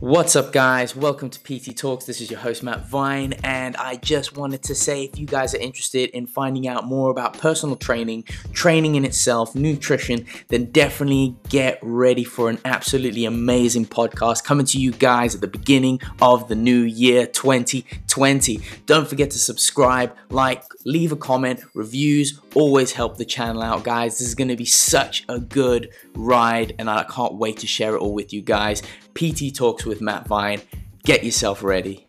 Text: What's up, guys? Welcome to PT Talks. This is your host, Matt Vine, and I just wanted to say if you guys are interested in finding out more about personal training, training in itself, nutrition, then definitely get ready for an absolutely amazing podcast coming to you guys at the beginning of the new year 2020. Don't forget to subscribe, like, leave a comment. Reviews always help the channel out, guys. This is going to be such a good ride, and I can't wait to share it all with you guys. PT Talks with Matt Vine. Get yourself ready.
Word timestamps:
What's 0.00 0.36
up, 0.36 0.52
guys? 0.52 0.94
Welcome 0.94 1.28
to 1.28 1.40
PT 1.40 1.76
Talks. 1.76 2.04
This 2.04 2.20
is 2.20 2.30
your 2.30 2.38
host, 2.38 2.62
Matt 2.62 2.86
Vine, 2.86 3.32
and 3.42 3.76
I 3.76 3.96
just 3.96 4.36
wanted 4.36 4.62
to 4.62 4.74
say 4.76 5.02
if 5.02 5.18
you 5.18 5.26
guys 5.26 5.56
are 5.56 5.58
interested 5.58 6.10
in 6.10 6.28
finding 6.28 6.68
out 6.68 6.84
more 6.84 7.10
about 7.10 7.36
personal 7.36 7.74
training, 7.74 8.22
training 8.52 8.94
in 8.94 9.04
itself, 9.04 9.56
nutrition, 9.56 10.24
then 10.50 10.66
definitely 10.66 11.34
get 11.48 11.80
ready 11.82 12.22
for 12.22 12.48
an 12.48 12.60
absolutely 12.64 13.24
amazing 13.24 13.86
podcast 13.86 14.44
coming 14.44 14.66
to 14.66 14.78
you 14.78 14.92
guys 14.92 15.34
at 15.34 15.40
the 15.40 15.48
beginning 15.48 16.00
of 16.22 16.46
the 16.46 16.54
new 16.54 16.82
year 16.82 17.26
2020. 17.26 18.60
Don't 18.86 19.08
forget 19.08 19.32
to 19.32 19.38
subscribe, 19.40 20.14
like, 20.30 20.62
leave 20.84 21.10
a 21.10 21.16
comment. 21.16 21.60
Reviews 21.74 22.40
always 22.54 22.92
help 22.92 23.16
the 23.16 23.24
channel 23.24 23.62
out, 23.62 23.82
guys. 23.82 24.20
This 24.20 24.28
is 24.28 24.36
going 24.36 24.48
to 24.48 24.56
be 24.56 24.64
such 24.64 25.24
a 25.28 25.40
good 25.40 25.90
ride, 26.14 26.76
and 26.78 26.88
I 26.88 27.02
can't 27.02 27.34
wait 27.34 27.56
to 27.58 27.66
share 27.66 27.96
it 27.96 27.98
all 27.98 28.14
with 28.14 28.32
you 28.32 28.42
guys. 28.42 28.80
PT 29.14 29.52
Talks 29.52 29.84
with 29.88 30.00
Matt 30.00 30.26
Vine. 30.26 30.60
Get 31.04 31.24
yourself 31.24 31.62
ready. 31.62 32.07